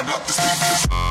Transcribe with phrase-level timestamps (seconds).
[0.00, 1.09] tearing up the speakers.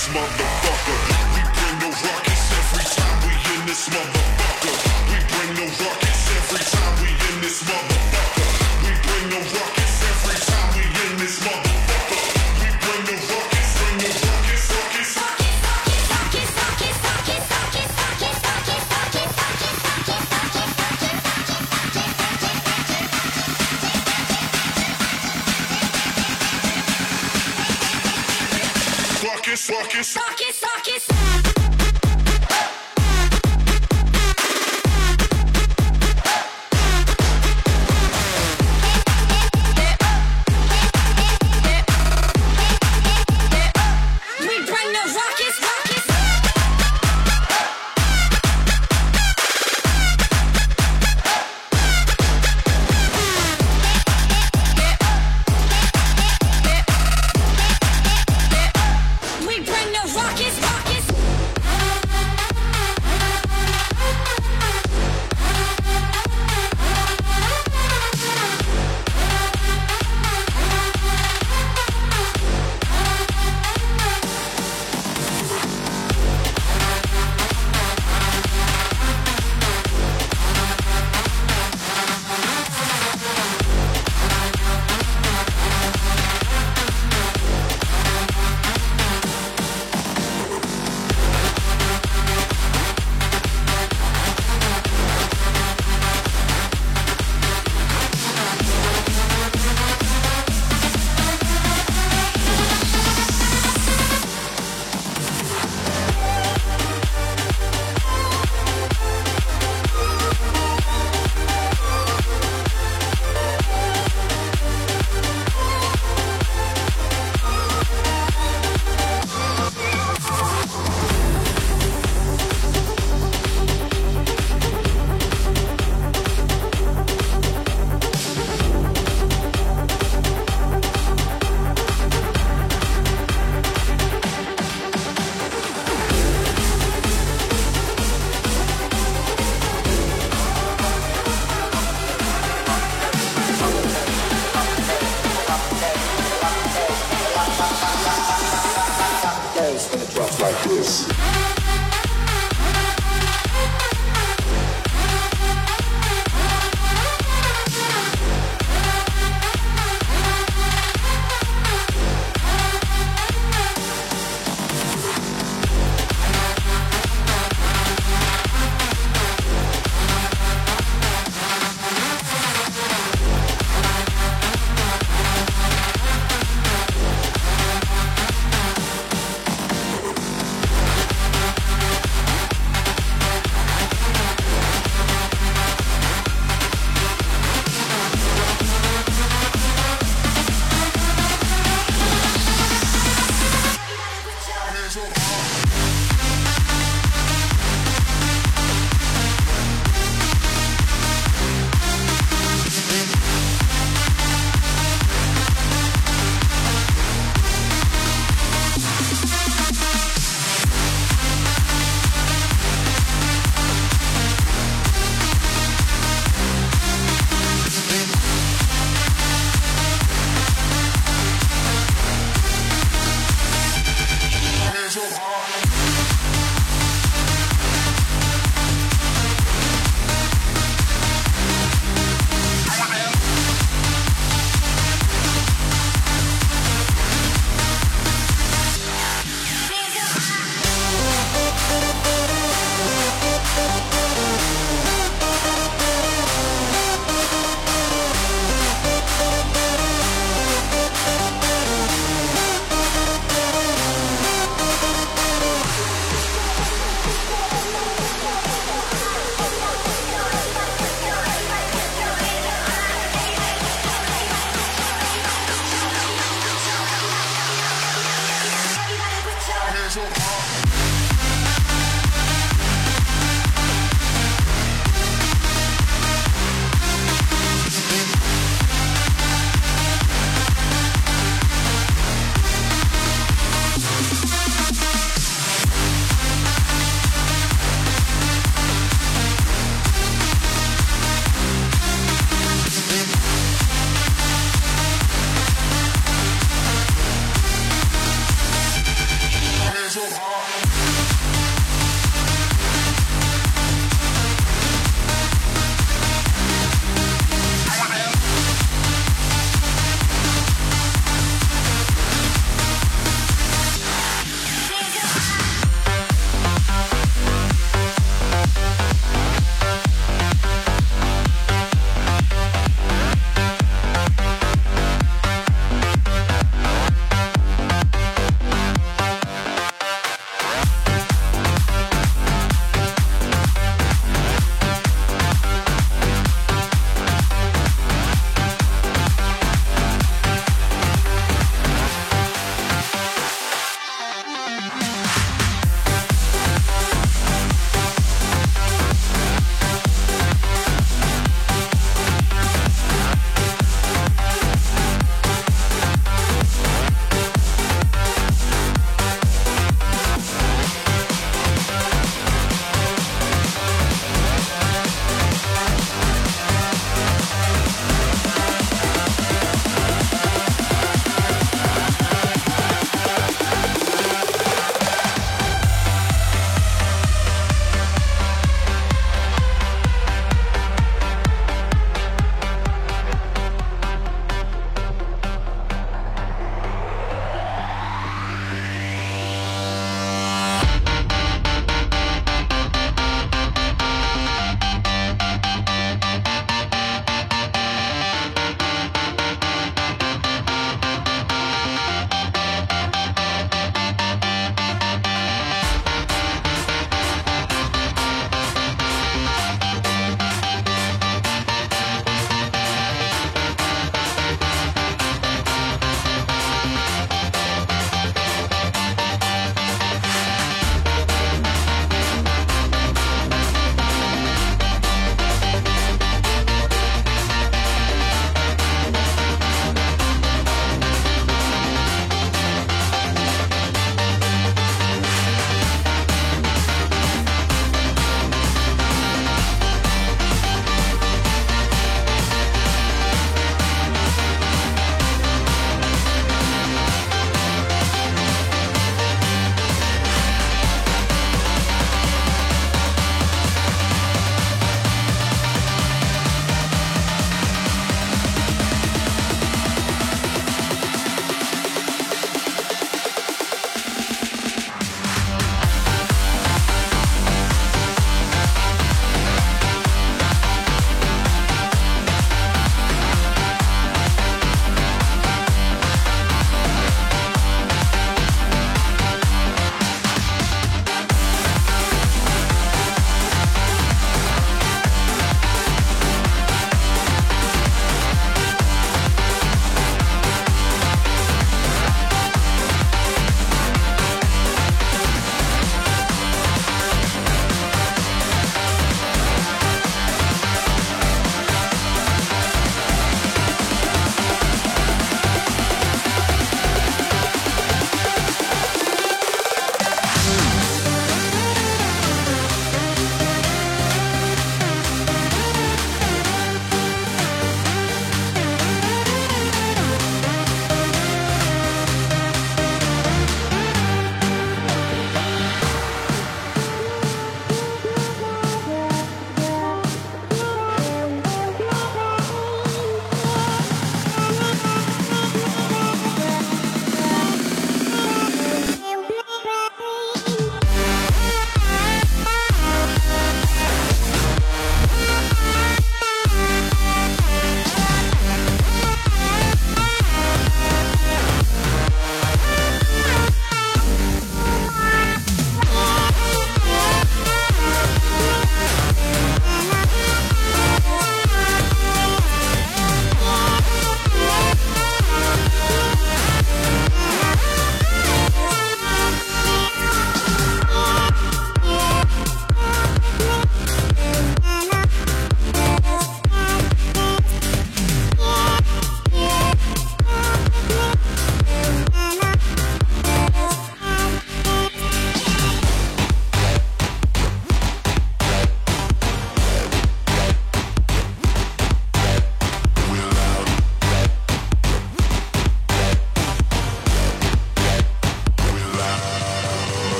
[0.00, 0.69] This motherfucker.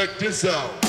[0.00, 0.79] Check this out.